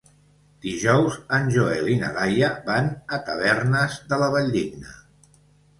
[0.65, 4.99] Dijous en Joel i na Laia van a Tavernes de la Valldigna.